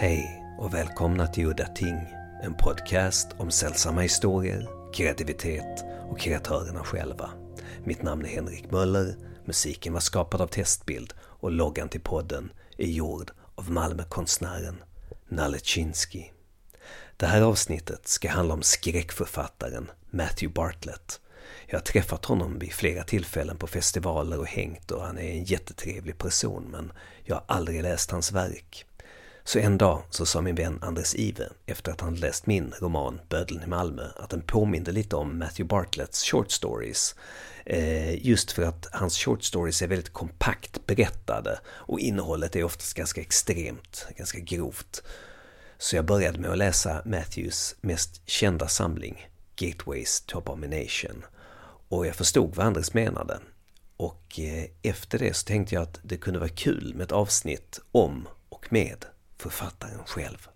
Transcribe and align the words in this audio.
Hej 0.00 0.44
och 0.58 0.74
välkomna 0.74 1.26
till 1.26 1.46
Udda 1.46 1.66
Ting, 1.66 2.14
en 2.42 2.54
podcast 2.54 3.28
om 3.36 3.50
sällsamma 3.50 4.00
historier, 4.00 4.68
kreativitet 4.94 5.84
och 6.10 6.20
kreatörerna 6.20 6.84
själva. 6.84 7.30
Mitt 7.84 8.02
namn 8.02 8.24
är 8.24 8.28
Henrik 8.28 8.70
Möller, 8.70 9.16
musiken 9.44 9.92
var 9.92 10.00
skapad 10.00 10.40
av 10.40 10.46
Testbild 10.46 11.14
och 11.20 11.52
loggan 11.52 11.88
till 11.88 12.00
podden 12.00 12.52
är 12.76 12.86
gjord 12.86 13.30
av 13.54 13.70
Malmökonstnären 13.70 14.82
Nalle 15.28 15.58
Chinsky. 15.58 16.24
Det 17.16 17.26
här 17.26 17.42
avsnittet 17.42 18.08
ska 18.08 18.30
handla 18.30 18.54
om 18.54 18.62
skräckförfattaren 18.62 19.90
Matthew 20.10 20.54
Bartlett. 20.54 21.20
Jag 21.66 21.78
har 21.78 21.84
träffat 21.84 22.24
honom 22.24 22.58
vid 22.58 22.72
flera 22.72 23.02
tillfällen 23.02 23.56
på 23.56 23.66
festivaler 23.66 24.38
och 24.38 24.46
hängt 24.46 24.90
och 24.90 25.02
han 25.02 25.18
är 25.18 25.30
en 25.30 25.44
jättetrevlig 25.44 26.18
person 26.18 26.64
men 26.70 26.92
jag 27.24 27.36
har 27.36 27.44
aldrig 27.48 27.82
läst 27.82 28.10
hans 28.10 28.32
verk. 28.32 28.87
Så 29.48 29.58
en 29.58 29.78
dag 29.78 30.02
så 30.10 30.26
sa 30.26 30.40
min 30.40 30.54
vän 30.54 30.78
Anders 30.82 31.14
Ive, 31.14 31.48
efter 31.66 31.92
att 31.92 32.00
han 32.00 32.14
läst 32.14 32.46
min 32.46 32.74
roman 32.80 33.20
Bödeln 33.28 33.62
i 33.62 33.66
Malmö, 33.66 34.02
att 34.16 34.30
den 34.30 34.42
påminde 34.42 34.92
lite 34.92 35.16
om 35.16 35.38
Matthew 35.38 35.64
Bartletts 35.64 36.24
short 36.24 36.50
stories. 36.50 37.14
Eh, 37.64 38.26
just 38.26 38.52
för 38.52 38.62
att 38.62 38.86
hans 38.92 39.18
short 39.18 39.42
stories 39.42 39.82
är 39.82 39.86
väldigt 39.86 40.12
kompakt 40.12 40.86
berättade 40.86 41.60
och 41.66 42.00
innehållet 42.00 42.56
är 42.56 42.64
oftast 42.64 42.94
ganska 42.94 43.20
extremt, 43.20 44.06
ganska 44.16 44.38
grovt. 44.38 45.02
Så 45.78 45.96
jag 45.96 46.04
började 46.04 46.38
med 46.38 46.50
att 46.50 46.58
läsa 46.58 47.02
Matthews 47.04 47.76
mest 47.80 48.28
kända 48.28 48.68
samling, 48.68 49.28
Gateways 49.56 50.20
to 50.20 50.38
Abomination. 50.38 51.24
Och 51.88 52.06
jag 52.06 52.14
förstod 52.14 52.56
vad 52.56 52.66
Anders 52.66 52.94
menade. 52.94 53.38
Och 53.96 54.40
eh, 54.40 54.64
efter 54.82 55.18
det 55.18 55.36
så 55.36 55.46
tänkte 55.46 55.74
jag 55.74 55.82
att 55.82 56.00
det 56.02 56.16
kunde 56.16 56.38
vara 56.38 56.48
kul 56.48 56.92
med 56.94 57.04
ett 57.04 57.12
avsnitt 57.12 57.80
om 57.92 58.28
och 58.48 58.72
med 58.72 59.04
författaren 59.38 60.04
själv. 60.06 60.48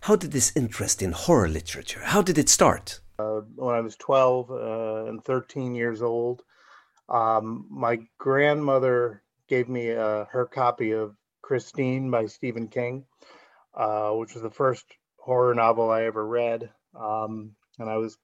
How 0.00 0.16
did 0.16 0.32
this 0.32 0.56
interest 0.56 1.02
in 1.02 1.12
horror 1.12 1.48
literature, 1.48 2.04
how 2.04 2.22
did 2.22 2.38
it 2.38 2.48
start? 2.48 3.00
Uh, 3.18 3.40
when 3.56 3.74
I 3.74 3.80
was 3.80 3.96
12 3.96 4.50
uh, 4.50 5.08
and 5.08 5.24
13 5.24 5.74
years 5.74 6.02
old, 6.02 6.42
um, 7.08 7.66
my 7.70 7.98
grandmother 8.18 9.22
gave 9.48 9.68
me 9.68 9.92
uh, 9.92 10.24
her 10.30 10.46
copy 10.46 10.92
of 10.92 11.16
Christine 11.42 12.10
by 12.10 12.26
Stephen 12.26 12.68
King, 12.68 13.04
uh, 13.74 14.10
which 14.10 14.34
was 14.34 14.42
the 14.42 14.50
first 14.50 14.84
horror 15.18 15.54
novel 15.54 15.90
I 15.90 16.04
ever 16.04 16.26
read. 16.26 16.70
Um, 16.94 17.56
and 17.78 17.88
I 17.88 17.96
was 17.96 18.18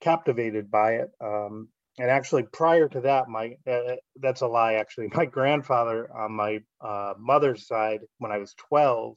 captivated 0.00 0.70
by 0.70 0.94
it. 0.94 1.12
Um, 1.20 1.68
and 1.98 2.10
actually 2.10 2.42
prior 2.42 2.88
to 2.88 3.00
that 3.00 3.28
my 3.28 3.54
uh, 3.70 3.96
that's 4.16 4.40
a 4.40 4.46
lie 4.46 4.74
actually. 4.74 5.08
My 5.14 5.26
grandfather 5.26 6.08
on 6.16 6.32
my 6.32 6.60
uh, 6.80 7.14
mother's 7.18 7.66
side 7.66 8.00
when 8.18 8.32
i 8.32 8.38
was 8.38 8.54
12 8.68 9.16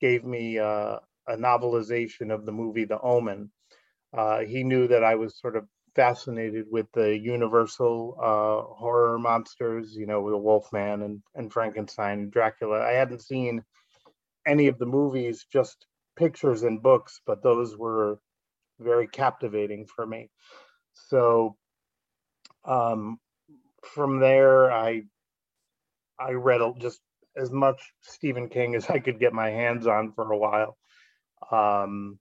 gave 0.00 0.24
me 0.24 0.58
uh, 0.58 0.96
a 1.28 1.36
novelization 1.36 2.32
of 2.32 2.46
the 2.46 2.52
movie 2.52 2.84
the 2.84 3.00
omen. 3.00 3.50
Uh, 4.16 4.40
he 4.40 4.64
knew 4.64 4.88
that 4.88 5.04
i 5.04 5.14
was 5.14 5.38
sort 5.38 5.56
of 5.56 5.66
fascinated 5.96 6.66
with 6.70 6.86
the 6.94 7.18
universal 7.18 8.16
uh, 8.20 8.74
horror 8.74 9.18
monsters 9.18 9.94
you 9.94 10.06
know 10.06 10.30
the 10.30 10.36
wolfman 10.36 11.02
and, 11.02 11.22
and 11.34 11.52
frankenstein 11.52 12.20
and 12.20 12.32
dracula. 12.32 12.80
I 12.80 12.92
hadn't 12.92 13.22
seen 13.22 13.62
any 14.46 14.68
of 14.68 14.78
the 14.78 14.86
movies 14.86 15.46
just 15.52 15.86
pictures 16.16 16.62
and 16.62 16.82
books 16.82 17.20
but 17.26 17.42
those 17.42 17.76
were 17.76 18.20
very 18.78 19.06
captivating 19.06 19.86
for 19.86 20.06
me. 20.06 20.30
So 20.94 21.56
um, 22.64 23.18
from 23.82 24.20
there, 24.20 24.70
I 24.70 25.02
I 26.18 26.32
read 26.32 26.60
just 26.78 27.00
as 27.36 27.50
much 27.50 27.92
Stephen 28.02 28.48
King 28.48 28.74
as 28.74 28.90
I 28.90 28.98
could 28.98 29.18
get 29.18 29.32
my 29.32 29.50
hands 29.50 29.86
on 29.86 30.12
for 30.12 30.30
a 30.30 30.36
while. 30.36 30.76
Um, 31.50 32.18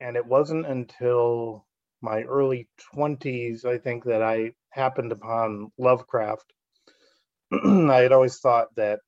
and 0.00 0.16
it 0.16 0.24
wasn't 0.24 0.66
until 0.66 1.66
my 2.00 2.22
early 2.22 2.68
20s, 2.94 3.64
I 3.64 3.78
think, 3.78 4.04
that 4.04 4.22
I 4.22 4.52
happened 4.70 5.12
upon 5.12 5.72
Lovecraft. 5.76 6.52
I 7.52 8.00
had 8.00 8.12
always 8.12 8.38
thought 8.38 8.68
that 8.76 9.00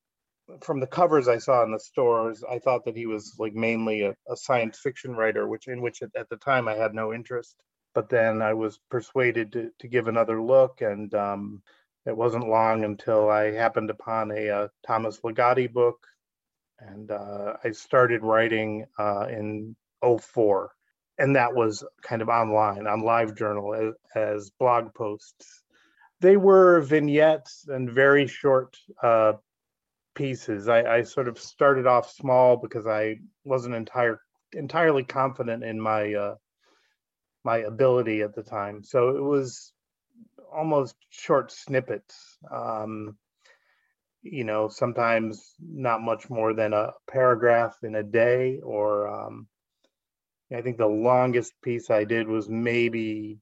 from 0.63 0.81
the 0.81 0.87
covers 0.87 1.29
I 1.29 1.39
saw 1.39 1.63
in 1.63 1.71
the 1.71 1.79
stores, 1.79 2.43
I 2.49 2.59
thought 2.59 2.85
that 2.85 2.97
he 2.97 3.07
was 3.07 3.37
like 3.39 3.55
mainly 3.55 4.03
a, 4.03 4.15
a 4.29 4.37
science 4.37 4.79
fiction 4.79 5.13
writer, 5.13 5.47
which 5.47 5.69
in 5.69 5.81
which 5.81 6.03
at, 6.03 6.11
at 6.17 6.29
the 6.29 6.37
time 6.37 6.67
I 6.69 6.75
had 6.75 6.93
no 6.93 7.15
interest 7.15 7.57
but 7.95 8.09
then 8.09 8.43
I 8.43 8.55
was 8.55 8.79
persuaded 8.91 9.53
to, 9.53 9.71
to 9.79 9.89
give 9.89 10.09
another 10.09 10.41
look, 10.41 10.81
and 10.81 11.13
um, 11.15 11.63
it 12.07 12.17
wasn't 12.17 12.49
long 12.49 12.85
until 12.85 13.29
I 13.29 13.53
happened 13.53 13.91
upon 13.91 14.31
a, 14.31 14.47
a 14.47 14.57
uh, 14.57 14.69
Thomas 14.87 15.21
Ligotti 15.21 15.73
book, 15.73 16.07
and 16.79 17.11
uh, 17.11 17.55
I 17.63 17.73
started 17.73 18.23
writing 18.23 18.87
uh, 18.99 19.27
in 19.29 19.77
04. 20.03 20.71
And 21.19 21.37
that 21.37 21.55
was 21.55 21.85
kind 22.03 22.23
of 22.23 22.31
online 22.31 22.87
on 22.87 23.03
LiveJournal 23.03 23.89
as, 23.89 23.95
as 24.15 24.51
blog 24.59 24.95
posts. 24.95 25.63
They 26.21 26.37
were 26.37 26.81
vignettes 26.81 27.67
and 27.69 27.91
very 27.91 28.27
short 28.27 28.79
uh, 29.03 29.35
pieces. 30.15 30.69
I, 30.69 30.83
I, 30.83 31.03
sort 31.03 31.29
of 31.29 31.39
started 31.39 31.87
off 31.87 32.11
small 32.11 32.57
because 32.57 32.87
I 32.87 33.17
wasn't 33.45 33.75
entire, 33.75 34.21
entirely 34.53 35.05
confident 35.05 35.63
in 35.63 35.81
my 35.81 36.15
uh, 36.15 36.35
my 37.45 37.59
ability 37.59 38.23
at 38.23 38.35
the 38.35 38.43
time. 38.43 38.83
So 38.83 39.17
it 39.17 39.23
was 39.23 39.73
almost 40.53 40.97
short 41.11 41.53
snippets. 41.53 42.39
Um, 42.51 43.17
you 44.23 44.45
know, 44.45 44.69
sometimes 44.69 45.55
not 45.61 46.03
much 46.03 46.29
more 46.29 46.53
than 46.53 46.73
a 46.75 46.93
paragraph 47.11 47.79
in 47.83 47.95
a 47.95 48.03
day, 48.03 48.61
or 48.63 49.09
um, 49.09 49.47
I 50.55 50.61
think 50.61 50.77
the 50.77 50.87
longest 50.87 51.55
piece 51.63 51.91
I 51.91 52.05
did 52.05 52.29
was 52.29 52.49
maybe 52.49 53.39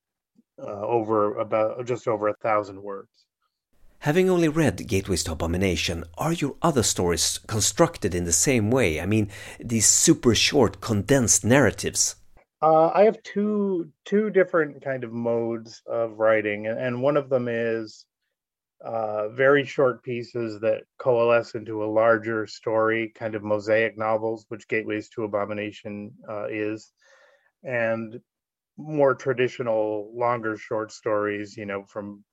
uh, 0.61 0.87
over 0.87 1.39
about 1.39 1.85
just 1.87 2.07
over 2.07 2.29
a 2.29 2.35
thousand 2.35 2.83
words. 2.83 3.09
Having 4.01 4.31
only 4.31 4.49
read 4.49 4.87
Gateways 4.87 5.25
to 5.25 5.33
Abomination, 5.33 6.05
are 6.17 6.33
your 6.33 6.55
other 6.63 6.85
stories 6.85 7.39
constructed 7.49 8.15
in 8.15 8.25
the 8.25 8.33
same 8.33 8.71
way? 8.71 9.01
I 9.01 9.07
mean, 9.07 9.29
these 9.59 9.87
super 9.87 10.37
short, 10.37 10.81
condensed 10.81 11.45
narratives? 11.45 12.15
Uh, 12.61 12.89
I 12.93 13.05
have 13.05 13.23
two 13.23 13.93
two 14.05 14.31
different 14.31 14.83
kind 14.83 15.05
of 15.05 15.13
modes 15.13 15.81
of 15.87 16.19
writing, 16.19 16.67
and 16.67 17.03
one 17.03 17.17
of 17.17 17.29
them 17.29 17.47
is 17.49 18.05
uh, 18.85 19.29
very 19.31 19.65
short 19.65 20.03
pieces 20.05 20.61
that 20.61 20.85
coalesce 20.99 21.55
into 21.55 21.85
a 21.85 21.87
larger 21.93 22.47
story, 22.47 23.13
kind 23.15 23.35
of 23.35 23.45
mosaic 23.45 23.99
novels, 23.99 24.47
which 24.49 24.69
Gateways 24.69 25.09
to 25.11 25.25
Abomination 25.25 26.13
uh, 26.29 26.47
is, 26.51 26.93
and 27.65 28.21
more 28.79 29.15
traditional, 29.15 30.13
longer 30.15 30.57
short 30.57 30.93
stories, 30.93 31.57
you 31.57 31.67
know, 31.67 31.85
from 31.85 32.25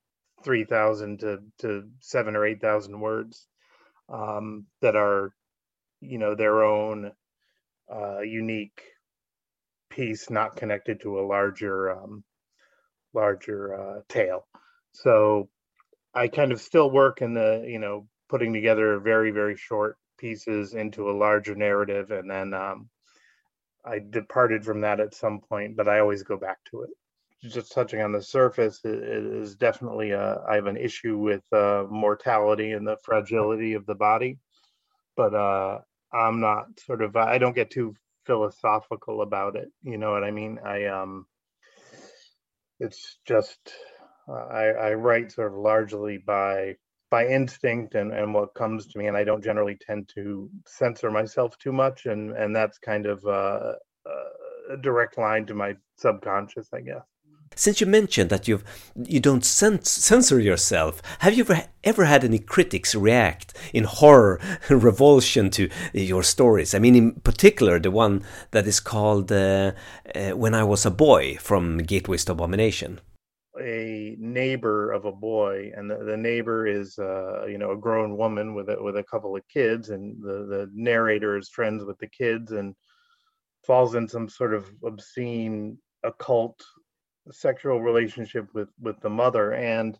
three 0.44 0.66
thousand 0.66 1.20
to 1.22 1.40
to 1.60 1.90
seven 2.02 2.36
or 2.36 2.46
eight 2.46 2.62
thousand 2.62 3.00
words, 3.00 3.48
um, 4.10 4.68
that 4.82 4.96
are, 4.96 5.34
you 6.02 6.18
know, 6.20 6.36
their 6.36 6.64
own 6.64 7.12
uh, 7.94 8.22
unique 8.22 8.82
piece 9.96 10.30
not 10.30 10.56
connected 10.56 11.00
to 11.02 11.20
a 11.20 11.26
larger 11.26 11.92
um, 11.92 12.24
larger 13.14 13.74
uh, 13.74 14.02
tale. 14.10 14.46
So 14.92 15.50
I 16.14 16.28
kind 16.28 16.52
of 16.52 16.62
still 16.62 16.92
work 16.92 17.22
in 17.22 17.34
the 17.34 17.66
you 17.68 17.80
know 17.80 18.08
putting 18.30 18.54
together 18.54 19.00
very 19.00 19.32
very 19.32 19.56
short 19.56 19.98
pieces 20.18 20.74
into 20.74 21.10
a 21.10 21.18
larger 21.18 21.56
narrative, 21.56 22.12
and 22.12 22.30
then 22.30 22.54
um, 22.54 22.90
I 23.86 24.00
departed 24.10 24.66
from 24.66 24.82
that 24.82 25.00
at 25.00 25.16
some 25.16 25.40
point, 25.40 25.76
but 25.76 25.88
I 25.88 26.00
always 26.00 26.24
go 26.24 26.38
back 26.38 26.58
to 26.72 26.84
it. 26.84 26.90
Just 27.44 27.72
touching 27.72 28.02
on 28.02 28.12
the 28.12 28.24
surface 28.24 28.80
it 28.84 28.96
is 28.96 29.56
definitely 29.56 30.12
a, 30.12 30.44
I 30.50 30.56
have 30.56 30.66
an 30.66 30.78
issue 30.78 31.18
with 31.18 31.44
uh, 31.54 31.86
mortality 31.90 32.72
and 32.72 32.88
the 32.88 32.98
fragility 33.04 33.74
of 33.74 33.86
the 33.86 33.94
body, 33.96 34.40
but 35.16 35.36
uh, 35.36 35.80
I'm 36.12 36.40
not 36.40 36.66
sort 36.80 37.02
of 37.02 37.16
I 37.16 37.38
don't 37.38 37.56
get 37.56 37.70
too 37.70 37.96
philosophical 38.26 39.22
about 39.22 39.56
it. 39.56 39.70
You 39.84 39.98
know 39.98 40.12
what 40.12 40.24
I 40.24 40.32
mean? 40.32 40.60
I 40.64 40.86
um, 40.86 41.26
it's 42.80 43.18
just 43.26 43.60
I, 44.28 44.66
I 44.66 44.94
write 44.94 45.32
sort 45.32 45.52
of 45.52 45.58
largely 45.58 46.18
by 46.18 46.76
by 47.12 47.28
instinct 47.28 47.96
and, 47.96 48.12
and 48.12 48.34
what 48.34 48.56
comes 48.56 48.88
to 48.88 49.00
me, 49.00 49.08
and 49.08 49.16
I 49.16 49.24
don't 49.24 49.44
generally 49.44 49.78
tend 49.80 50.10
to 50.16 50.50
censor 50.66 51.12
myself 51.12 51.58
too 51.58 51.72
much, 51.72 52.06
and 52.06 52.32
and 52.32 52.56
that's 52.56 52.78
kind 52.80 53.06
of 53.06 53.24
uh, 53.26 53.74
uh 54.06 54.74
a 54.74 54.78
direct 54.78 55.18
line 55.18 55.46
to 55.46 55.54
my 55.54 55.76
subconscious, 55.98 56.70
I 56.74 56.82
guess. 56.82 57.06
Since 57.56 57.80
you 57.80 57.88
mentioned 57.88 58.30
that 58.32 58.48
you 58.48 58.62
you 58.96 59.20
don't 59.20 59.46
censor 59.46 60.40
yourself, 60.40 61.02
have 61.20 61.36
you 61.36 61.44
ever, 61.44 61.64
ever 61.84 62.06
had 62.06 62.24
any 62.24 62.40
critics 62.40 62.94
react 62.96 63.54
in 63.74 63.86
horror 63.86 64.40
and 64.70 64.84
revulsion 64.90 65.50
to 65.52 65.70
your 65.94 66.24
stories? 66.24 66.74
I 66.74 66.80
mean, 66.80 66.96
in 66.96 67.14
particular, 67.22 67.80
the 67.80 67.92
one 67.92 68.24
that 68.52 68.68
is 68.68 68.80
called 68.80 69.32
uh, 69.32 69.72
uh, 70.14 70.32
"When 70.32 70.54
I 70.54 70.64
Was 70.64 70.86
a 70.86 70.92
Boy" 70.92 71.38
from 71.40 71.78
Gateways 71.78 72.26
to 72.26 72.34
Abomination. 72.34 73.00
a 73.58 74.18
neighbor 74.20 74.92
of 74.92 75.06
a 75.06 75.12
boy, 75.12 75.72
and 75.78 75.90
the, 75.90 75.98
the 76.04 76.18
neighbor 76.18 76.68
is, 76.68 77.00
uh, 77.00 77.46
you 77.46 77.58
know, 77.58 77.72
a 77.72 77.78
grown 77.78 78.18
woman 78.18 78.54
with 78.54 78.68
a, 78.70 78.78
with 78.84 78.98
a 78.98 79.04
couple 79.04 79.34
of 79.36 79.48
kids, 79.48 79.92
and 79.92 80.22
the, 80.22 80.46
the 80.46 80.70
narrator 80.74 81.38
is 81.38 81.48
friends 81.50 81.86
with 81.86 81.98
the 82.00 82.08
kids 82.08 82.52
and 82.52 82.76
falls 83.66 83.96
in 83.96 84.08
some 84.08 84.28
sort 84.30 84.54
of 84.54 84.70
obscene 84.84 85.78
occult 86.04 86.62
sexual 87.32 87.82
relationship 87.82 88.48
with 88.54 88.70
with 88.80 89.00
the 89.02 89.10
mother. 89.10 89.54
And 89.54 89.98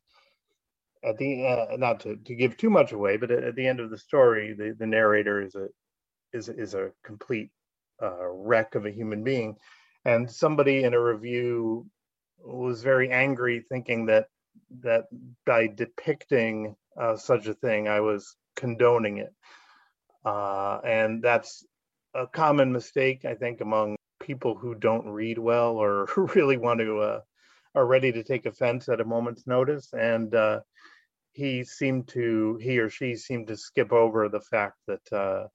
at 1.04 1.18
the 1.18 1.46
uh, 1.46 1.78
not 1.78 2.00
to, 2.02 2.16
to 2.16 2.36
give 2.36 2.58
too 2.58 2.70
much 2.70 2.92
away 2.92 3.16
but 3.18 3.30
at, 3.30 3.44
at, 3.44 3.56
the 3.56 3.68
end 3.68 3.80
of 3.80 3.92
the 3.92 3.98
story 3.98 4.54
the, 4.54 4.76
the 4.80 4.88
narrator 4.88 5.42
is 5.42 5.54
a 5.54 5.68
is 6.34 6.50
is 6.50 6.74
a 6.74 6.92
complete 7.04 7.52
uh, 8.02 8.28
wreck 8.28 8.76
of 8.76 8.86
a 8.86 8.92
human 8.92 9.24
being. 9.24 9.56
And 10.04 10.30
somebody 10.30 10.84
in 10.84 10.94
a 10.94 11.02
review 11.02 11.88
was 12.40 12.84
very 12.84 13.12
angry 13.12 13.66
thinking 13.70 14.06
that 14.08 14.28
that 14.82 15.06
by 15.46 15.68
depicting 15.68 16.76
uh, 17.00 17.16
such 17.16 17.48
a 17.48 17.54
thing 17.54 17.88
i 17.88 18.00
was 18.00 18.36
condoning 18.56 19.18
it. 19.18 19.34
Uh, 20.24 20.80
and 20.84 21.22
that's 21.22 21.66
a 22.14 22.28
common 22.28 22.72
mistake 22.72 23.26
i 23.26 23.34
think 23.36 23.62
among 23.62 23.96
people 24.26 24.56
who 24.56 24.74
don't 24.74 25.08
read 25.08 25.38
well 25.38 25.78
or 25.78 26.08
really 26.36 26.58
want 26.58 26.80
to 26.80 27.00
uh, 27.00 27.20
are 27.76 27.86
ready 27.86 28.12
to 28.12 28.24
take 28.24 28.46
offense 28.46 28.90
at 28.90 29.02
a 29.02 29.06
moment's 29.06 29.46
notice. 29.46 29.90
And 29.94 30.34
uh, 30.34 30.62
he 31.34 31.64
seemed 31.64 32.08
to 32.10 32.58
he 32.62 32.80
or 32.80 32.90
she 32.90 33.16
seemed 33.16 33.48
to 33.48 33.58
skip 33.58 33.92
over 33.92 34.28
the 34.28 34.42
fact 34.42 34.78
that 34.88 35.14
uh, 35.14 35.48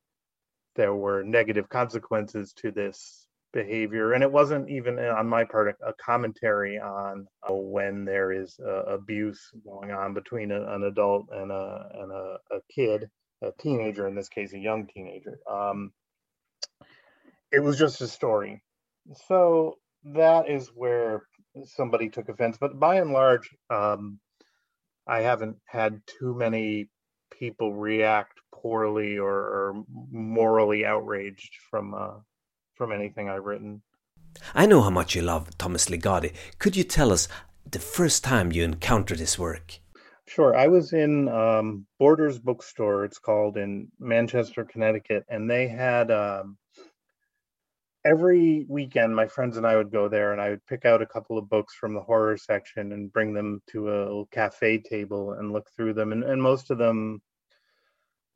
there 0.77 0.95
were 0.95 1.23
negative 1.25 1.69
consequences 1.69 2.53
to 2.55 2.71
this 2.71 3.27
behavior. 3.53 4.13
And 4.13 4.23
it 4.23 4.31
wasn't 4.31 4.71
even 4.71 4.99
uh, 4.99 5.15
on 5.19 5.27
my 5.27 5.45
part 5.45 5.75
a, 5.83 5.89
a 5.89 5.93
commentary 5.95 6.79
on 6.79 7.27
uh, 7.49 7.55
when 7.55 8.05
there 8.05 8.31
is 8.31 8.59
uh, 8.65 8.85
abuse 8.85 9.51
going 9.65 9.91
on 9.91 10.15
between 10.15 10.53
a, 10.53 10.75
an 10.75 10.85
adult 10.85 11.27
and 11.33 11.51
a 11.51 11.87
and 11.95 12.13
a, 12.13 12.37
a, 12.53 12.61
kid 12.73 13.11
a 13.43 13.51
teenager 13.59 14.07
in 14.07 14.15
this 14.15 14.29
case 14.29 14.53
a 14.53 14.59
young 14.59 14.87
teenager. 14.87 15.39
Um, 15.51 15.93
it 17.53 17.61
was 17.61 17.79
just 17.79 18.01
a 18.01 18.09
story 18.09 18.63
so 19.27 19.77
that 20.05 20.49
is 20.49 20.69
where 20.75 21.23
somebody 21.65 22.09
took 22.09 22.29
offense 22.29 22.57
but 22.61 22.79
by 22.79 22.97
and 22.97 23.13
large 23.13 23.51
um, 23.71 24.19
i 25.07 25.21
haven't 25.21 25.57
had 25.67 26.01
too 26.07 26.35
many 26.35 26.89
people 27.31 27.75
react 27.75 28.41
poorly 28.53 29.19
or, 29.19 29.33
or 29.33 29.85
morally 30.11 30.85
outraged 30.85 31.55
from 31.71 31.95
uh, 31.95 32.19
from 32.75 32.93
anything 32.93 33.29
I've 33.29 33.45
written. 33.45 33.83
I 34.55 34.67
know 34.67 34.81
how 34.81 34.91
much 34.91 35.15
you 35.15 35.23
love 35.23 35.57
Thomas 35.59 35.87
Ligotti. 35.87 36.33
Could 36.59 36.77
you 36.77 36.85
tell 36.85 37.13
us 37.13 37.29
the 37.71 37.79
first 37.79 38.25
time 38.25 38.53
you 38.53 38.65
encountered 38.65 39.19
his 39.19 39.39
work? 39.39 39.81
Sure. 40.27 40.57
I 40.57 40.69
was 40.69 40.93
in 40.93 41.29
um, 41.29 41.87
Borders 41.99 42.39
Bookstore, 42.39 43.05
it's 43.05 43.19
called 43.19 43.57
in 43.57 43.89
Manchester, 43.99 44.65
Connecticut, 44.65 45.25
and 45.29 45.51
they 45.51 45.69
had 45.69 46.11
um, 46.11 46.57
every 48.05 48.65
weekend 48.69 49.15
my 49.15 49.27
friends 49.27 49.57
and 49.57 49.67
I 49.67 49.77
would 49.77 49.91
go 49.91 50.09
there 50.09 50.33
and 50.33 50.41
I 50.41 50.51
would 50.51 50.67
pick 50.67 50.85
out 50.85 51.03
a 51.03 51.07
couple 51.07 51.37
of 51.37 51.51
books 51.51 51.75
from 51.75 51.95
the 51.95 52.01
horror 52.01 52.37
section 52.37 52.93
and 52.93 53.13
bring 53.13 53.35
them 53.35 53.63
to 53.71 53.91
a 53.91 54.27
cafe 54.27 54.79
table 54.79 55.33
and 55.33 55.53
look 55.53 55.69
through 55.77 55.95
them. 55.95 56.13
And, 56.13 56.25
and 56.25 56.43
most 56.43 56.71
of 56.71 56.79
them, 56.79 57.21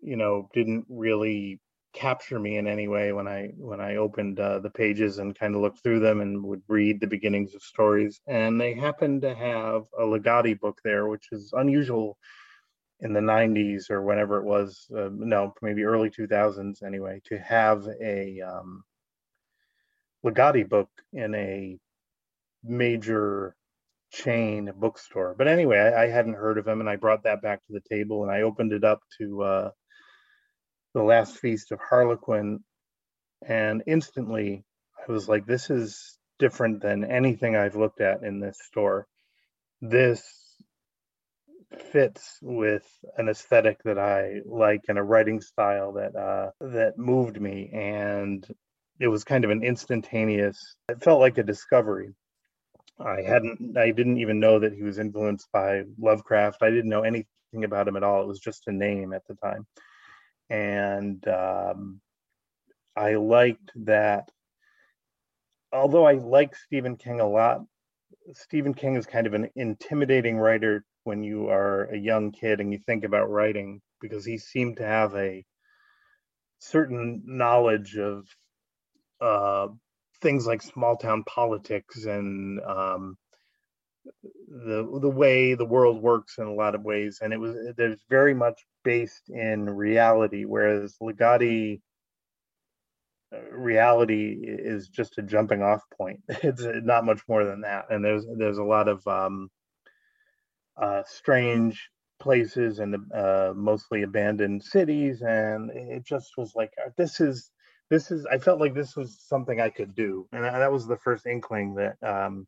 you 0.00 0.16
know, 0.16 0.48
didn't 0.52 0.84
really 0.88 1.60
capture 1.94 2.40
me 2.40 2.58
in 2.58 2.66
any 2.66 2.88
way 2.88 3.12
when 3.12 3.28
I 3.28 3.52
when 3.56 3.80
I 3.80 3.96
opened 3.96 4.40
uh, 4.40 4.58
the 4.58 4.70
pages 4.70 5.18
and 5.18 5.38
kind 5.38 5.54
of 5.54 5.60
looked 5.62 5.82
through 5.82 6.00
them 6.00 6.20
and 6.20 6.42
would 6.44 6.62
read 6.68 7.00
the 7.00 7.06
beginnings 7.06 7.54
of 7.54 7.62
stories. 7.62 8.20
And 8.26 8.60
they 8.60 8.74
happened 8.74 9.22
to 9.22 9.34
have 9.34 9.84
a 9.98 10.02
Ligotti 10.02 10.58
book 10.58 10.80
there, 10.84 11.08
which 11.08 11.28
is 11.32 11.52
unusual 11.56 12.18
in 13.00 13.12
the 13.12 13.20
90s 13.20 13.90
or 13.90 14.02
whenever 14.02 14.38
it 14.38 14.44
was. 14.44 14.86
Uh, 14.94 15.08
no, 15.12 15.54
maybe 15.62 15.84
early 15.84 16.10
2000s 16.10 16.82
anyway, 16.82 17.20
to 17.26 17.38
have 17.38 17.86
a 18.02 18.40
um, 18.40 18.84
Ligotti 20.24 20.68
book 20.68 20.88
in 21.12 21.34
a 21.34 21.78
major 22.62 23.54
chain 24.10 24.72
bookstore. 24.76 25.34
But 25.36 25.48
anyway, 25.48 25.78
I, 25.78 26.04
I, 26.04 26.08
hadn't 26.08 26.34
heard 26.34 26.58
of 26.58 26.66
him, 26.66 26.80
and 26.80 26.88
I 26.88 26.96
brought 26.96 27.24
that 27.24 27.42
back 27.42 27.64
to 27.66 27.72
the 27.72 27.82
table, 27.94 28.22
and 28.22 28.30
I 28.30 28.42
opened 28.42 28.72
it 28.72 28.84
up 28.84 29.00
to 29.18 29.42
uh, 29.42 29.70
the 30.94 31.02
last 31.02 31.36
feast 31.36 31.72
of 31.72 31.80
Harlequin, 31.80 32.60
and 33.46 33.82
instantly 33.86 34.64
I 35.06 35.12
was 35.12 35.28
like, 35.28 35.46
this 35.46 35.68
is 35.68 36.18
different 36.38 36.80
than 36.80 37.04
anything 37.04 37.56
I've 37.56 37.76
looked 37.76 38.00
at 38.00 38.22
in 38.22 38.40
this 38.40 38.58
store. 38.64 39.06
This 39.80 40.22
fits 41.92 42.38
with 42.40 42.86
an 43.16 43.28
aesthetic 43.28 43.82
that 43.84 43.98
I 43.98 44.40
like 44.46 44.82
and 44.88 44.98
a 44.98 45.02
writing 45.02 45.40
style 45.40 45.92
that 45.94 46.14
uh, 46.16 46.50
that 46.60 46.96
moved 46.96 47.40
me, 47.40 47.70
and 47.72 48.46
it 49.00 49.08
was 49.08 49.24
kind 49.24 49.44
of 49.44 49.50
an 49.50 49.62
instantaneous. 49.62 50.58
It 50.88 51.02
felt 51.02 51.20
like 51.20 51.38
a 51.38 51.42
discovery. 51.42 52.14
I 52.98 53.22
hadn't, 53.22 53.76
I 53.76 53.90
didn't 53.90 54.18
even 54.18 54.38
know 54.38 54.60
that 54.60 54.72
he 54.72 54.82
was 54.82 54.98
influenced 54.98 55.48
by 55.52 55.82
Lovecraft. 55.98 56.62
I 56.62 56.70
didn't 56.70 56.90
know 56.90 57.02
anything 57.02 57.64
about 57.64 57.88
him 57.88 57.96
at 57.96 58.04
all. 58.04 58.22
It 58.22 58.28
was 58.28 58.38
just 58.40 58.68
a 58.68 58.72
name 58.72 59.12
at 59.12 59.26
the 59.26 59.34
time 59.34 59.66
and 60.50 61.26
um, 61.28 62.00
I 62.96 63.14
liked 63.14 63.70
that. 63.84 64.30
Although 65.72 66.06
I 66.06 66.12
like 66.12 66.54
Stephen 66.54 66.96
King 66.96 67.20
a 67.20 67.28
lot, 67.28 67.62
Stephen 68.32 68.74
King 68.74 68.96
is 68.96 69.06
kind 69.06 69.26
of 69.26 69.34
an 69.34 69.50
intimidating 69.56 70.36
writer 70.36 70.84
when 71.02 71.22
you 71.22 71.48
are 71.48 71.84
a 71.86 71.96
young 71.96 72.30
kid 72.32 72.60
and 72.60 72.72
you 72.72 72.78
think 72.78 73.04
about 73.04 73.30
writing 73.30 73.80
because 74.00 74.24
he 74.24 74.38
seemed 74.38 74.76
to 74.76 74.86
have 74.86 75.14
a 75.16 75.44
certain 76.60 77.22
knowledge 77.26 77.96
of 77.98 78.26
uh, 79.24 79.68
things 80.20 80.46
like 80.46 80.62
small 80.62 80.96
town 80.96 81.24
politics 81.24 82.04
and 82.04 82.60
um, 82.60 83.16
the 84.48 84.98
the 85.00 85.10
way 85.10 85.54
the 85.54 85.64
world 85.64 86.02
works 86.02 86.38
in 86.38 86.46
a 86.46 86.52
lot 86.54 86.74
of 86.74 86.82
ways, 86.82 87.20
and 87.22 87.32
it 87.32 87.40
was 87.40 87.56
there's 87.76 88.04
very 88.08 88.34
much 88.34 88.60
based 88.84 89.28
in 89.28 89.68
reality, 89.68 90.44
whereas 90.44 90.96
Ligotti 91.02 91.80
uh, 93.32 93.40
reality 93.50 94.36
is 94.42 94.88
just 94.88 95.18
a 95.18 95.22
jumping 95.22 95.62
off 95.62 95.82
point. 95.96 96.20
It's 96.42 96.62
not 96.62 97.06
much 97.06 97.22
more 97.28 97.44
than 97.44 97.62
that, 97.62 97.86
and 97.90 98.04
there's 98.04 98.26
there's 98.36 98.58
a 98.58 98.64
lot 98.64 98.88
of 98.88 99.06
um, 99.06 99.50
uh, 100.76 101.02
strange 101.06 101.90
places 102.20 102.78
and 102.78 102.96
uh, 103.14 103.52
mostly 103.56 104.02
abandoned 104.02 104.62
cities, 104.62 105.22
and 105.22 105.70
it 105.70 106.04
just 106.04 106.32
was 106.36 106.52
like 106.54 106.72
uh, 106.84 106.90
this 106.96 107.20
is 107.20 107.50
this 107.90 108.10
is. 108.10 108.26
I 108.26 108.38
felt 108.38 108.60
like 108.60 108.74
this 108.74 108.96
was 108.96 109.18
something 109.28 109.60
I 109.60 109.70
could 109.70 109.94
do, 109.94 110.26
and 110.32 110.44
that 110.44 110.72
was 110.72 110.86
the 110.86 110.96
first 110.96 111.26
inkling 111.26 111.74
that. 111.74 111.96
Um, 112.02 112.46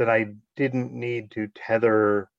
that 0.00 0.08
I 0.08 0.32
didn't 0.56 0.94
need 0.94 1.30
to 1.32 1.48
tether 1.48 2.30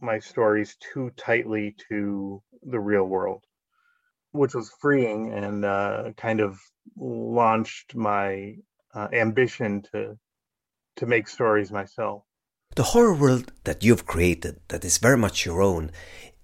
my 0.00 0.18
stories 0.18 0.76
too 0.92 1.10
tightly 1.16 1.74
to 1.88 2.42
the 2.62 2.78
real 2.78 3.04
world, 3.04 3.42
which 4.32 4.54
was 4.54 4.70
freeing 4.82 5.32
and 5.32 5.64
uh, 5.64 6.12
kind 6.18 6.40
of 6.40 6.58
launched 6.96 7.94
my 7.94 8.56
uh, 8.94 9.08
ambition 9.12 9.82
to 9.92 10.18
to 10.96 11.06
make 11.06 11.26
stories 11.26 11.72
myself. 11.72 12.22
The 12.76 12.90
horror 12.92 13.14
world 13.14 13.52
that 13.64 13.82
you've 13.82 14.06
created, 14.06 14.60
that 14.68 14.84
is 14.84 14.98
very 14.98 15.16
much 15.16 15.46
your 15.46 15.62
own, 15.62 15.90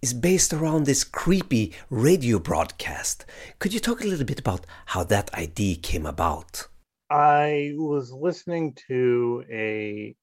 is 0.03 0.15
based 0.15 0.53
around 0.53 0.85
this 0.85 1.05
creepy 1.05 1.73
radio 1.91 2.39
broadcast. 2.39 3.27
Could 3.59 3.75
you 3.75 3.81
talk 3.81 4.03
a 4.03 4.07
little 4.07 4.25
bit 4.25 4.41
about 4.41 4.65
how 4.87 5.05
that 5.05 5.33
idea 5.35 5.77
came 5.77 6.07
about? 6.07 6.69
I 7.11 7.75
was 7.77 8.13
listening 8.13 8.77
to 8.89 9.45
a 9.51 10.15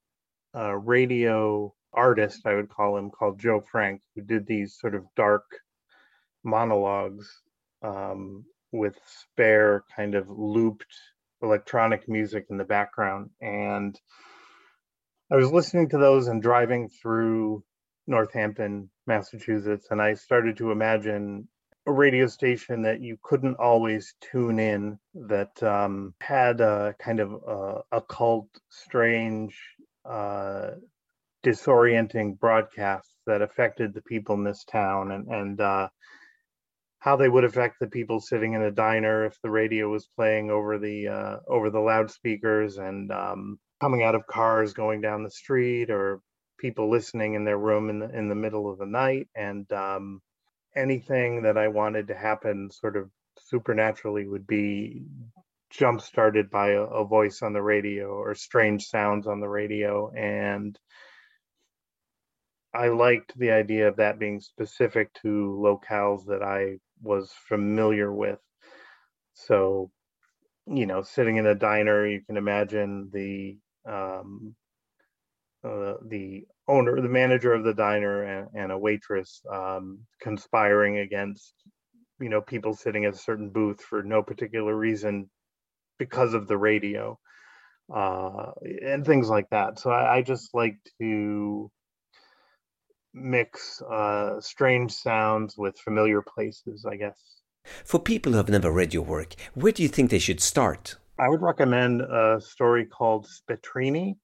uh, 0.56 0.74
radio 0.76 1.74
artist, 1.92 2.46
I 2.46 2.54
would 2.54 2.70
call 2.70 2.96
him, 2.96 3.10
called 3.10 3.38
Joe 3.38 3.60
Frank, 3.60 4.00
who 4.14 4.22
did 4.22 4.46
these 4.46 4.76
sort 4.78 4.94
of 4.94 5.04
dark 5.14 5.44
monologues 6.42 7.30
um, 7.82 8.44
with 8.72 8.96
spare 9.06 9.84
kind 9.94 10.14
of 10.14 10.28
looped 10.28 10.92
electronic 11.42 12.08
music 12.08 12.46
in 12.50 12.56
the 12.56 12.64
background. 12.64 13.30
And 13.40 13.98
I 15.30 15.36
was 15.36 15.52
listening 15.52 15.90
to 15.90 15.98
those 15.98 16.26
and 16.26 16.42
driving 16.42 16.88
through 16.88 17.62
Northampton, 18.08 18.90
Massachusetts, 19.06 19.88
and 19.90 20.02
I 20.02 20.14
started 20.14 20.56
to 20.56 20.72
imagine 20.72 21.46
a 21.86 21.92
radio 21.92 22.26
station 22.26 22.82
that 22.82 23.00
you 23.00 23.18
couldn't 23.22 23.56
always 23.56 24.14
tune 24.20 24.58
in 24.58 24.98
that 25.14 25.62
um, 25.62 26.14
had 26.20 26.60
a 26.60 26.94
kind 26.98 27.20
of 27.20 27.34
uh, 27.46 27.80
occult, 27.92 28.48
strange 28.68 29.58
uh, 30.04 30.70
disorienting 31.44 32.38
broadcasts 32.38 33.14
that 33.26 33.42
affected 33.42 33.94
the 33.94 34.02
people 34.02 34.34
in 34.34 34.44
this 34.44 34.64
town 34.64 35.12
and, 35.12 35.28
and 35.28 35.60
uh, 35.60 35.88
how 36.98 37.16
they 37.16 37.28
would 37.28 37.44
affect 37.44 37.76
the 37.78 37.86
people 37.86 38.20
sitting 38.20 38.54
in 38.54 38.62
a 38.62 38.70
diner 38.70 39.24
if 39.24 39.38
the 39.42 39.50
radio 39.50 39.88
was 39.88 40.08
playing 40.16 40.50
over 40.50 40.78
the 40.78 41.08
uh, 41.08 41.36
over 41.46 41.70
the 41.70 41.80
loudspeakers 41.80 42.78
and 42.78 43.12
um, 43.12 43.58
coming 43.80 44.02
out 44.02 44.14
of 44.14 44.26
cars 44.26 44.72
going 44.72 45.00
down 45.00 45.22
the 45.22 45.30
street 45.30 45.90
or 45.90 46.20
people 46.58 46.90
listening 46.90 47.34
in 47.34 47.44
their 47.44 47.58
room 47.58 47.90
in 47.90 47.98
the 48.00 48.10
in 48.10 48.28
the 48.28 48.34
middle 48.34 48.70
of 48.70 48.78
the 48.78 48.86
night 48.86 49.28
and 49.34 49.70
um, 49.72 50.20
anything 50.76 51.42
that 51.42 51.56
I 51.56 51.68
wanted 51.68 52.08
to 52.08 52.14
happen 52.14 52.70
sort 52.70 52.96
of 52.96 53.10
supernaturally 53.38 54.26
would 54.26 54.46
be 54.46 55.04
jump 55.70 56.00
started 56.00 56.50
by 56.50 56.70
a, 56.70 56.82
a, 56.82 57.04
voice 57.04 57.42
on 57.42 57.52
the 57.52 57.62
radio 57.62 58.06
or 58.08 58.34
strange 58.34 58.86
sounds 58.86 59.26
on 59.26 59.40
the 59.40 59.48
radio 59.48 60.10
and 60.16 60.78
I 62.74 62.88
liked 62.88 63.38
the 63.38 63.50
idea 63.50 63.88
of 63.88 63.96
that 63.96 64.18
being 64.18 64.40
specific 64.40 65.12
to 65.22 65.58
locales 65.58 66.26
that 66.26 66.42
I 66.42 66.78
was 67.02 67.32
familiar 67.48 68.12
with. 68.12 68.38
So, 69.34 69.90
you 70.66 70.86
know, 70.86 71.02
sitting 71.02 71.36
in 71.36 71.46
a 71.46 71.54
diner, 71.54 72.06
you 72.06 72.20
can 72.20 72.36
imagine 72.36 73.10
the 73.12 73.56
um, 73.86 74.54
uh, 75.64 75.94
the 76.06 76.46
owner, 76.66 77.00
the 77.00 77.08
manager 77.08 77.52
of 77.52 77.64
the 77.64 77.74
diner, 77.74 78.22
and, 78.22 78.48
and 78.54 78.72
a 78.72 78.78
waitress 78.78 79.42
um, 79.52 80.00
conspiring 80.20 80.98
against, 80.98 81.54
you 82.20 82.28
know, 82.28 82.40
people 82.40 82.74
sitting 82.74 83.04
at 83.04 83.14
a 83.14 83.18
certain 83.18 83.50
booth 83.50 83.80
for 83.80 84.02
no 84.02 84.22
particular 84.22 84.74
reason 84.74 85.28
because 85.98 86.34
of 86.34 86.46
the 86.46 86.56
radio 86.56 87.18
uh, 87.94 88.52
and 88.84 89.04
things 89.04 89.28
like 89.28 89.48
that. 89.50 89.78
So 89.78 89.90
I, 89.90 90.18
I 90.18 90.22
just 90.22 90.54
like 90.54 90.76
to 91.00 91.70
mix 93.14 93.82
uh, 93.82 94.40
strange 94.40 94.92
sounds 94.92 95.56
with 95.56 95.78
familiar 95.78 96.22
places, 96.22 96.86
I 96.88 96.96
guess. 96.96 97.18
For 97.84 97.98
people 97.98 98.32
who 98.32 98.38
have 98.38 98.48
never 98.48 98.70
read 98.70 98.94
your 98.94 99.02
work, 99.02 99.34
where 99.54 99.72
do 99.72 99.82
you 99.82 99.88
think 99.88 100.10
they 100.10 100.18
should 100.18 100.40
start? 100.40 100.96
I 101.18 101.28
would 101.28 101.42
recommend 101.42 102.00
a 102.02 102.40
story 102.40 102.86
called 102.86 103.26
Spettrini. 103.26 104.16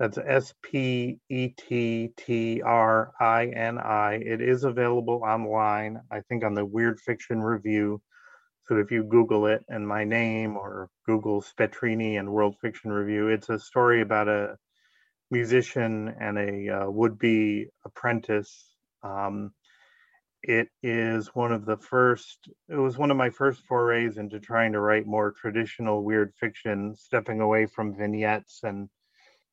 That's 0.00 0.16
S 0.16 0.54
P 0.62 1.18
E 1.28 1.48
T 1.48 2.10
T 2.16 2.62
R 2.62 3.12
I 3.20 3.48
N 3.48 3.76
I. 3.76 4.14
It 4.14 4.40
is 4.40 4.64
available 4.64 5.20
online, 5.22 6.00
I 6.10 6.22
think, 6.22 6.42
on 6.42 6.54
the 6.54 6.64
Weird 6.64 6.98
Fiction 6.98 7.42
Review. 7.42 8.00
So 8.64 8.78
if 8.78 8.90
you 8.90 9.04
Google 9.04 9.44
it 9.44 9.62
and 9.68 9.86
my 9.86 10.04
name 10.04 10.56
or 10.56 10.88
Google 11.04 11.42
Spettrini 11.42 12.18
and 12.18 12.32
Weird 12.32 12.54
Fiction 12.62 12.90
Review, 12.90 13.28
it's 13.28 13.50
a 13.50 13.58
story 13.58 14.00
about 14.00 14.28
a 14.28 14.56
musician 15.30 16.14
and 16.18 16.38
a 16.38 16.84
uh, 16.84 16.90
would-be 16.90 17.66
apprentice. 17.84 18.74
Um, 19.02 19.52
it 20.42 20.68
is 20.82 21.28
one 21.34 21.52
of 21.52 21.66
the 21.66 21.76
first. 21.76 22.48
It 22.70 22.76
was 22.76 22.96
one 22.96 23.10
of 23.10 23.18
my 23.18 23.28
first 23.28 23.66
forays 23.68 24.16
into 24.16 24.40
trying 24.40 24.72
to 24.72 24.80
write 24.80 25.06
more 25.06 25.34
traditional 25.38 26.02
weird 26.02 26.32
fiction, 26.40 26.94
stepping 26.96 27.42
away 27.42 27.66
from 27.66 27.98
vignettes 27.98 28.60
and 28.62 28.88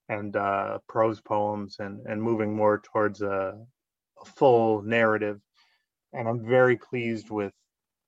and 0.10 0.36
uh, 0.36 0.80
prose 0.88 1.22
poems 1.22 1.78
and 1.80 2.06
and 2.08 2.22
moving 2.22 2.56
more 2.56 2.80
towards 2.80 3.22
a, 3.22 3.58
a 4.22 4.26
full 4.26 4.82
narrative. 4.82 5.40
And 6.14 6.28
I'm 6.28 6.46
very 6.46 6.78
pleased 6.78 7.30
with 7.30 7.54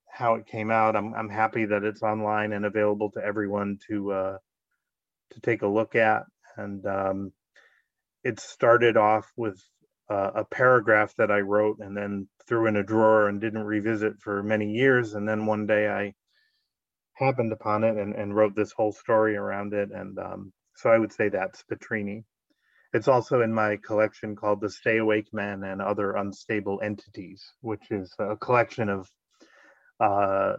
how 0.09 0.35
it 0.35 0.47
came 0.47 0.71
out. 0.71 0.95
I'm 0.95 1.13
I'm 1.13 1.29
happy 1.29 1.65
that 1.65 1.83
it's 1.83 2.03
online 2.03 2.53
and 2.53 2.65
available 2.65 3.11
to 3.11 3.23
everyone 3.23 3.79
to 3.87 4.11
uh, 4.11 4.37
to 5.31 5.39
take 5.41 5.61
a 5.61 5.67
look 5.67 5.95
at. 5.95 6.23
And 6.57 6.85
um, 6.85 7.31
it 8.23 8.39
started 8.39 8.97
off 8.97 9.31
with 9.37 9.61
uh, 10.09 10.31
a 10.35 10.45
paragraph 10.45 11.13
that 11.17 11.31
I 11.31 11.39
wrote 11.39 11.79
and 11.79 11.95
then 11.95 12.27
threw 12.47 12.65
in 12.65 12.75
a 12.75 12.83
drawer 12.83 13.29
and 13.29 13.39
didn't 13.39 13.63
revisit 13.63 14.19
for 14.19 14.41
many 14.43 14.71
years. 14.71 15.13
And 15.13 15.27
then 15.27 15.45
one 15.45 15.67
day 15.67 15.87
I 15.87 16.13
happened 17.13 17.53
upon 17.53 17.83
it 17.83 17.95
and, 17.97 18.15
and 18.15 18.35
wrote 18.35 18.55
this 18.55 18.71
whole 18.71 18.91
story 18.91 19.35
around 19.35 19.73
it. 19.73 19.91
And 19.91 20.17
um, 20.17 20.53
so 20.79 20.89
I 20.89 20.97
would 20.97 21.11
say 21.11 21.29
that's 21.29 21.63
Spettrini. 21.63 22.23
It's 22.93 23.07
also 23.07 23.41
in 23.41 23.53
my 23.53 23.77
collection 23.85 24.35
called 24.35 24.61
The 24.61 24.69
Stay 24.69 24.97
Awake 24.97 25.27
Men 25.33 25.63
and 25.63 25.81
Other 25.81 26.15
Unstable 26.15 26.79
Entities, 26.81 27.43
which 27.61 27.91
is 27.91 28.13
a 28.17 28.35
collection 28.37 28.89
of 28.89 29.11
uh, 29.99 30.53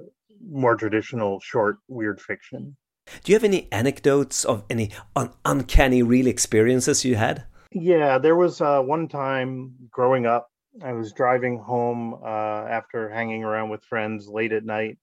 more 0.46 0.76
traditional 0.76 1.40
short 1.40 1.78
weird 1.88 2.20
fiction. 2.20 2.76
Do 3.24 3.32
you 3.32 3.36
have 3.36 3.44
any 3.44 3.66
anecdotes 3.72 4.44
of 4.44 4.62
any 4.70 4.90
un- 5.16 5.32
uncanny 5.44 6.02
real 6.02 6.26
experiences 6.26 7.04
you 7.04 7.16
had? 7.16 7.44
Yeah, 7.72 8.18
there 8.18 8.36
was 8.36 8.60
uh, 8.60 8.80
one 8.82 9.08
time 9.08 9.74
growing 9.90 10.26
up, 10.26 10.50
I 10.82 10.92
was 10.92 11.12
driving 11.12 11.58
home 11.58 12.14
uh, 12.22 12.66
after 12.68 13.08
hanging 13.08 13.42
around 13.42 13.70
with 13.70 13.82
friends 13.84 14.28
late 14.28 14.52
at 14.52 14.64
night, 14.64 14.98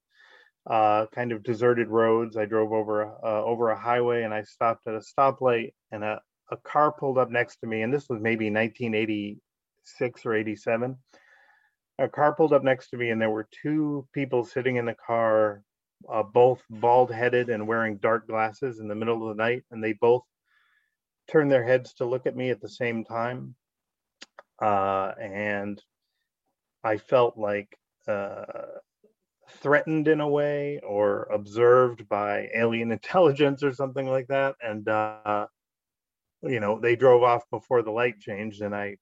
uh, 0.69 1.05
kind 1.13 1.31
of 1.31 1.43
deserted 1.43 1.87
roads. 1.87 2.37
I 2.37 2.45
drove 2.45 2.73
over 2.73 3.13
uh, 3.23 3.43
over 3.43 3.69
a 3.69 3.79
highway 3.79 4.23
and 4.23 4.33
I 4.33 4.43
stopped 4.43 4.87
at 4.87 4.95
a 4.95 4.99
stoplight, 4.99 5.73
and 5.91 6.03
a, 6.03 6.21
a 6.51 6.57
car 6.57 6.91
pulled 6.91 7.17
up 7.17 7.29
next 7.29 7.57
to 7.57 7.67
me. 7.67 7.81
And 7.81 7.93
this 7.93 8.07
was 8.09 8.21
maybe 8.21 8.49
1986 8.49 10.25
or 10.25 10.33
87. 10.33 10.97
A 11.99 12.07
car 12.07 12.35
pulled 12.35 12.53
up 12.53 12.63
next 12.63 12.89
to 12.89 12.97
me, 12.97 13.09
and 13.09 13.19
there 13.19 13.29
were 13.29 13.47
two 13.63 14.07
people 14.13 14.43
sitting 14.43 14.75
in 14.75 14.85
the 14.85 14.95
car, 14.95 15.63
uh, 16.11 16.21
both 16.21 16.61
bald 16.69 17.11
headed 17.11 17.49
and 17.49 17.67
wearing 17.67 17.97
dark 17.97 18.27
glasses 18.27 18.79
in 18.79 18.87
the 18.87 18.95
middle 18.95 19.27
of 19.27 19.35
the 19.35 19.43
night, 19.43 19.63
and 19.71 19.83
they 19.83 19.93
both 19.93 20.23
turned 21.31 21.51
their 21.51 21.65
heads 21.65 21.93
to 21.93 22.05
look 22.05 22.27
at 22.27 22.35
me 22.35 22.51
at 22.51 22.61
the 22.61 22.69
same 22.69 23.03
time. 23.03 23.55
Uh, 24.61 25.11
and 25.19 25.81
I 26.83 26.97
felt 26.97 27.37
like 27.37 27.77
uh, 28.07 28.45
threatened 29.61 30.07
in 30.07 30.21
a 30.21 30.27
way 30.27 30.79
or 30.85 31.23
observed 31.31 32.07
by 32.07 32.49
alien 32.55 32.91
intelligence 32.99 33.63
or 33.63 33.73
something 33.73 34.07
like 34.07 34.27
that. 34.27 34.55
And, 34.61 34.87
uh, 34.87 35.47
you 36.43 36.59
know, 36.59 36.79
they 36.79 36.95
drove 36.95 37.23
off 37.23 37.43
before 37.49 37.81
the 37.81 37.91
light 37.91 38.19
changed 38.19 38.61
and 38.61 38.75
I, 38.75 38.97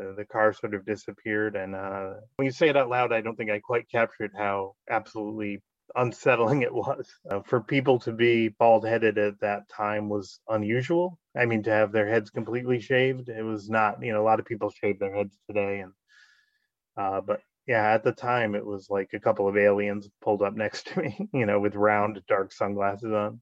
uh, 0.00 0.14
the 0.16 0.24
car 0.24 0.52
sort 0.52 0.74
of 0.74 0.86
disappeared. 0.86 1.56
And 1.56 1.74
uh, 1.74 2.14
when 2.36 2.46
you 2.46 2.52
say 2.52 2.68
it 2.68 2.76
out 2.76 2.88
loud, 2.88 3.12
I 3.12 3.20
don't 3.20 3.36
think 3.36 3.50
I 3.50 3.58
quite 3.58 3.90
captured 3.90 4.32
how 4.36 4.74
absolutely 4.88 5.62
unsettling 5.94 6.62
it 6.62 6.74
was. 6.74 7.06
Uh, 7.30 7.40
for 7.40 7.60
people 7.60 7.98
to 8.00 8.12
be 8.12 8.48
bald 8.48 8.86
headed 8.86 9.18
at 9.18 9.40
that 9.40 9.68
time 9.68 10.08
was 10.08 10.40
unusual. 10.48 11.18
I 11.36 11.46
mean, 11.46 11.62
to 11.64 11.70
have 11.70 11.92
their 11.92 12.08
heads 12.08 12.30
completely 12.30 12.80
shaved, 12.80 13.28
it 13.28 13.42
was 13.42 13.68
not, 13.68 14.02
you 14.02 14.12
know, 14.12 14.22
a 14.22 14.24
lot 14.24 14.40
of 14.40 14.46
people 14.46 14.70
shave 14.70 14.98
their 14.98 15.14
heads 15.14 15.38
today. 15.46 15.80
And, 15.80 15.92
uh, 16.96 17.20
but 17.20 17.40
yeah, 17.66 17.92
at 17.92 18.04
the 18.04 18.12
time, 18.12 18.54
it 18.54 18.64
was 18.64 18.88
like 18.90 19.10
a 19.14 19.20
couple 19.20 19.48
of 19.48 19.56
aliens 19.56 20.08
pulled 20.20 20.42
up 20.42 20.54
next 20.54 20.88
to 20.88 21.00
me, 21.00 21.28
you 21.32 21.46
know, 21.46 21.60
with 21.60 21.74
round, 21.74 22.20
dark 22.28 22.52
sunglasses 22.52 23.12
on. 23.12 23.40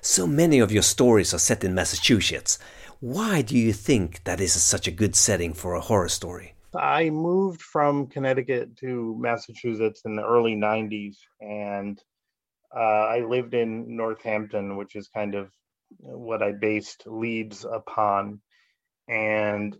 So 0.00 0.26
many 0.26 0.60
of 0.60 0.70
your 0.70 0.82
stories 0.82 1.34
are 1.34 1.38
set 1.38 1.64
in 1.64 1.74
Massachusetts. 1.74 2.58
Why 3.00 3.42
do 3.42 3.58
you 3.58 3.72
think 3.72 4.22
that 4.24 4.40
is 4.40 4.60
such 4.62 4.86
a 4.86 4.92
good 4.92 5.16
setting 5.16 5.54
for 5.54 5.74
a 5.74 5.80
horror 5.80 6.08
story? 6.08 6.54
I 6.74 7.10
moved 7.10 7.60
from 7.60 8.06
Connecticut 8.06 8.76
to 8.78 9.16
Massachusetts 9.18 10.02
in 10.04 10.16
the 10.16 10.24
early 10.24 10.54
90s, 10.54 11.16
and 11.40 12.00
uh, 12.74 12.78
I 12.78 13.20
lived 13.20 13.54
in 13.54 13.96
Northampton, 13.96 14.76
which 14.76 14.94
is 14.94 15.08
kind 15.08 15.34
of 15.34 15.50
what 15.98 16.42
I 16.42 16.52
based 16.52 17.02
Leeds 17.06 17.66
upon. 17.70 18.40
And 19.08 19.76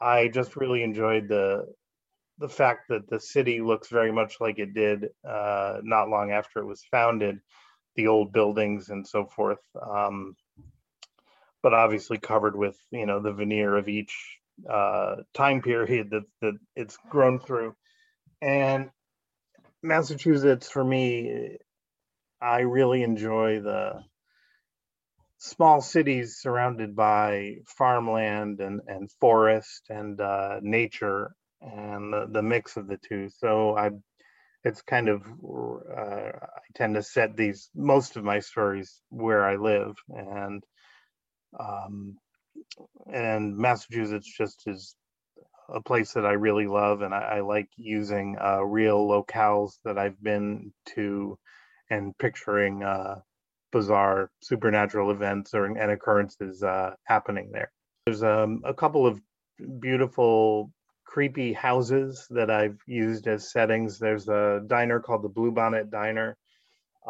I 0.00 0.28
just 0.28 0.56
really 0.56 0.82
enjoyed 0.82 1.28
the 1.28 1.66
the 2.38 2.48
fact 2.48 2.88
that 2.88 3.08
the 3.08 3.20
city 3.20 3.60
looks 3.60 3.88
very 3.88 4.12
much 4.12 4.36
like 4.40 4.58
it 4.58 4.74
did 4.74 5.08
uh, 5.26 5.78
not 5.82 6.08
long 6.08 6.32
after 6.32 6.60
it 6.60 6.66
was 6.66 6.84
founded, 6.90 7.38
the 7.94 8.08
old 8.08 8.32
buildings 8.32 8.90
and 8.90 9.06
so 9.06 9.26
forth. 9.26 9.60
Um, 9.80 10.36
but 11.62 11.72
obviously 11.74 12.18
covered 12.18 12.56
with 12.56 12.76
you 12.90 13.06
know 13.06 13.20
the 13.20 13.32
veneer 13.32 13.76
of 13.76 13.88
each 13.88 14.38
uh, 14.70 15.16
time 15.34 15.62
period 15.62 16.10
that 16.10 16.24
that 16.40 16.54
it's 16.74 16.98
grown 17.10 17.40
through. 17.40 17.74
And 18.42 18.90
Massachusetts, 19.82 20.70
for 20.70 20.84
me, 20.84 21.56
I 22.40 22.60
really 22.60 23.02
enjoy 23.02 23.60
the 23.60 24.04
small 25.38 25.80
cities 25.80 26.36
surrounded 26.38 26.96
by 26.96 27.56
farmland 27.66 28.60
and, 28.60 28.80
and 28.86 29.10
forest 29.20 29.82
and 29.88 30.20
uh, 30.20 30.60
nature 30.62 31.34
and 31.60 32.12
the, 32.12 32.26
the 32.30 32.42
mix 32.42 32.76
of 32.76 32.86
the 32.86 32.98
two. 32.98 33.28
So 33.28 33.76
I, 33.76 33.90
it's 34.64 34.82
kind 34.82 35.08
of 35.08 35.22
uh, 35.22 36.30
I 36.32 36.66
tend 36.74 36.94
to 36.96 37.02
set 37.02 37.36
these 37.36 37.70
most 37.74 38.16
of 38.16 38.24
my 38.24 38.40
stories 38.40 39.00
where 39.10 39.44
I 39.44 39.56
live, 39.56 39.94
and 40.08 40.62
um, 41.58 42.16
and 43.12 43.56
Massachusetts 43.56 44.32
just 44.36 44.62
is 44.66 44.96
a 45.72 45.80
place 45.80 46.12
that 46.12 46.26
I 46.26 46.32
really 46.32 46.66
love, 46.66 47.02
and 47.02 47.14
I, 47.14 47.36
I 47.36 47.40
like 47.40 47.68
using 47.76 48.36
uh, 48.40 48.62
real 48.62 49.06
locales 49.06 49.72
that 49.84 49.98
I've 49.98 50.20
been 50.22 50.72
to, 50.94 51.38
and 51.90 52.16
picturing 52.18 52.82
uh, 52.82 53.16
bizarre 53.72 54.30
supernatural 54.42 55.10
events 55.10 55.54
or 55.54 55.66
and 55.66 55.90
occurrences 55.90 56.62
uh, 56.62 56.94
happening 57.04 57.50
there. 57.52 57.70
There's 58.06 58.22
um, 58.22 58.62
a 58.64 58.74
couple 58.74 59.06
of 59.06 59.20
beautiful, 59.80 60.70
creepy 61.16 61.54
houses 61.54 62.26
that 62.28 62.50
I've 62.50 62.78
used 62.86 63.26
as 63.26 63.50
settings. 63.50 63.98
There's 63.98 64.28
a 64.28 64.60
diner 64.66 65.00
called 65.00 65.22
the 65.22 65.30
Bluebonnet 65.30 65.90
Diner 65.90 66.36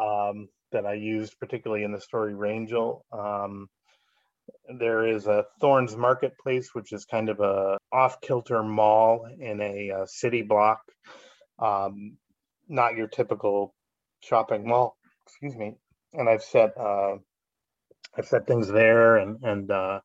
um, 0.01 0.47
that 0.71 0.85
I 0.85 0.93
used 0.93 1.37
particularly 1.41 1.83
in 1.83 1.91
the 1.91 1.99
story 1.99 2.33
Rangel. 2.33 3.01
Um, 3.11 3.67
There 4.79 5.05
is 5.15 5.27
a 5.27 5.43
Thornes 5.59 5.97
Marketplace, 5.97 6.69
which 6.73 6.93
is 6.93 7.03
kind 7.03 7.27
of 7.27 7.41
a 7.41 7.77
off-kilter 7.91 8.63
mall 8.63 9.27
in 9.39 9.59
a, 9.59 9.89
a 9.89 10.07
city 10.07 10.41
block. 10.41 10.79
Um, 11.59 12.17
not 12.69 12.95
your 12.95 13.07
typical 13.07 13.73
shopping 14.21 14.65
mall. 14.65 14.95
Excuse 15.25 15.57
me. 15.57 15.75
And 16.13 16.29
I've 16.29 16.43
set 16.43 16.71
uh, 16.77 17.15
I've 18.17 18.27
set 18.27 18.47
things 18.47 18.69
there 18.69 19.17
and 19.17 19.43
and 19.43 19.69
uh, 19.69 19.99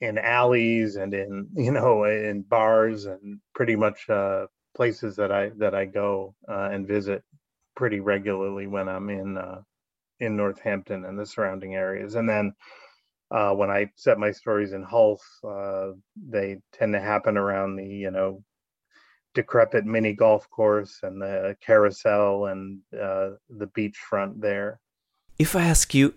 in 0.00 0.18
alleys 0.18 0.96
and 0.96 1.14
in 1.14 1.48
you 1.56 1.72
know 1.72 2.04
in 2.04 2.42
bars 2.42 3.06
and 3.06 3.40
pretty 3.54 3.76
much 3.76 4.08
uh, 4.08 4.46
places 4.74 5.16
that 5.16 5.32
I 5.32 5.50
that 5.58 5.74
I 5.74 5.86
go 5.86 6.34
uh, 6.48 6.68
and 6.72 6.86
visit 6.86 7.22
pretty 7.74 8.00
regularly 8.00 8.66
when 8.66 8.88
I'm 8.88 9.10
in 9.10 9.36
uh, 9.36 9.62
in 10.20 10.36
Northampton 10.36 11.04
and 11.04 11.18
the 11.18 11.26
surrounding 11.26 11.74
areas. 11.74 12.14
And 12.14 12.28
then 12.28 12.54
uh, 13.30 13.52
when 13.52 13.70
I 13.70 13.90
set 13.96 14.18
my 14.18 14.30
stories 14.30 14.72
in 14.72 14.82
Hull, 14.82 15.20
uh, 15.46 15.88
they 16.16 16.58
tend 16.72 16.94
to 16.94 17.00
happen 17.00 17.36
around 17.36 17.76
the 17.76 17.86
you 17.86 18.10
know 18.10 18.42
decrepit 19.34 19.84
mini 19.84 20.14
golf 20.14 20.48
course 20.48 21.00
and 21.02 21.20
the 21.20 21.56
carousel 21.60 22.46
and 22.46 22.80
uh, 22.94 23.30
the 23.50 23.66
beachfront 23.76 24.40
there. 24.40 24.80
If 25.38 25.54
I 25.54 25.64
ask 25.64 25.92
you, 25.92 26.14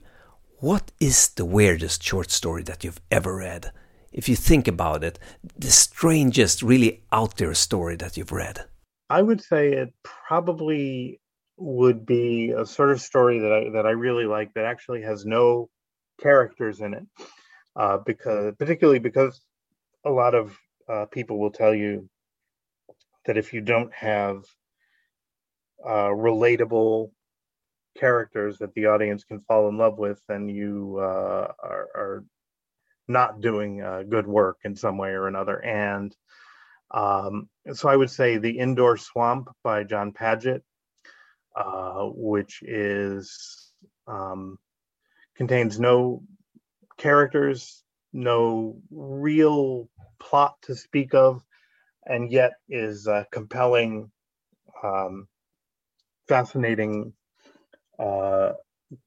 what 0.60 0.92
is 1.00 1.30
the 1.30 1.46
weirdest 1.46 2.04
short 2.04 2.30
story 2.30 2.64
that 2.64 2.84
you've 2.84 3.00
ever 3.10 3.38
read? 3.38 3.72
If 4.12 4.28
you 4.28 4.36
think 4.36 4.68
about 4.68 5.04
it, 5.04 5.18
the 5.58 5.72
strangest, 5.72 6.62
really 6.62 7.04
out 7.12 7.38
there 7.38 7.54
story 7.54 7.96
that 7.98 8.18
you've 8.18 8.32
read? 8.32 8.66
I 9.10 9.22
would 9.22 9.42
say 9.42 9.72
it 9.72 9.94
probably 10.04 11.22
would 11.58 12.06
be 12.06 12.52
a 12.52 12.66
sort 12.66 12.92
of 12.92 13.02
story 13.02 13.40
that 13.40 13.52
I 13.52 13.70
that 13.72 13.86
I 13.86 13.92
really 13.92 14.26
like 14.26 14.54
that 14.54 14.66
actually 14.66 15.02
has 15.04 15.26
no 15.26 15.70
characters 16.22 16.82
in 16.82 16.94
it, 16.94 17.04
uh, 17.76 17.98
because 18.06 18.54
particularly 18.58 19.00
because 19.00 19.40
a 20.06 20.12
lot 20.12 20.36
of 20.36 20.58
uh, 20.88 21.06
people 21.06 21.40
will 21.40 21.52
tell 21.52 21.74
you 21.74 22.10
that 23.26 23.38
if 23.38 23.54
you 23.54 23.62
don't 23.62 23.94
have 23.94 24.44
uh, 25.86 26.10
relatable 26.10 27.12
characters 28.00 28.58
that 28.60 28.74
the 28.74 28.88
audience 28.88 29.24
can 29.24 29.40
fall 29.42 29.70
in 29.70 29.78
love 29.78 29.98
with, 29.98 30.22
then 30.28 30.48
you 30.50 30.98
uh, 31.00 31.52
are, 31.64 31.88
are, 31.96 32.24
not 33.08 33.42
doing 33.42 33.82
uh, 33.82 34.04
good 34.08 34.28
work 34.28 34.60
in 34.64 34.76
some 34.76 34.96
way 34.96 35.10
or 35.10 35.28
another. 35.28 35.58
And 35.66 36.16
um, 36.92 37.50
so 37.74 37.90
I 37.90 37.96
would 37.96 38.12
say 38.12 38.38
The 38.38 38.60
Indoor 38.60 38.98
Swamp 38.98 39.50
by 39.64 39.84
Jon 39.84 40.12
Padgett 40.12 40.62
uh, 41.56 42.06
which 42.14 42.62
is 42.64 43.72
um, 44.08 44.58
contains 45.36 45.80
no 45.80 46.24
characters, 46.98 47.84
no 48.14 48.78
real 48.92 49.90
plot 50.20 50.56
to 50.64 50.76
speak 50.76 51.14
of, 51.14 51.44
and 52.06 52.32
yet 52.32 52.54
is 52.70 53.08
uh, 53.08 53.24
compelling, 53.32 54.12
um, 54.84 55.28
fascinating, 56.28 57.14
uh, 58.00 58.54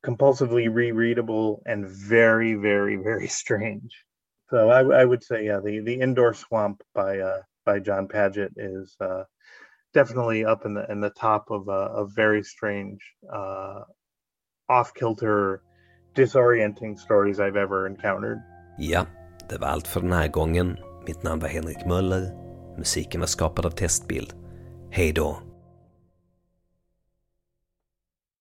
compulsively 0.04 0.68
rereadable, 0.68 1.62
and 1.66 1.88
very, 1.88 2.54
very, 2.54 2.96
very 2.96 3.28
strange. 3.28 4.04
So 4.50 4.68
I, 4.68 5.02
I 5.02 5.04
would 5.04 5.22
say, 5.22 5.46
yeah, 5.46 5.60
the 5.64 5.80
the 5.80 6.00
indoor 6.00 6.34
swamp 6.34 6.82
by 6.94 7.18
uh, 7.18 7.42
by 7.64 7.78
Jon 7.80 8.06
Padgett 8.08 8.52
is 8.56 8.96
uh, 9.00 9.24
definitely 9.94 10.44
up 10.44 10.66
in 10.66 10.74
the 10.74 10.84
in 10.92 11.00
the 11.00 11.10
top 11.10 11.50
of 11.50 11.68
a, 11.68 11.90
of 12.00 12.12
very 12.14 12.42
strange, 12.42 13.00
uh, 13.32 13.80
off 14.68 14.92
kilter, 14.94 15.62
disorienting 16.14 16.98
stories 16.98 17.40
I've 17.40 17.56
ever 17.56 17.86
encountered. 17.86 18.38
Ja, 18.78 19.06
det 19.48 19.58
var 19.58 19.68
allt 19.68 19.86
för 19.86 20.00
den 20.00 20.12
här 20.12 20.28
gången. 20.28 20.76
Mitt 21.06 21.22
namn 21.22 21.40
var 21.40 21.48
Henrik 21.48 21.86
Möller. 21.86 22.32
Musiken 22.78 23.20
var 23.20 23.26
skapad 23.26 23.66
av 23.66 23.70
Testbild. 23.70 24.34
Hej 24.90 25.12
då! 25.12 25.51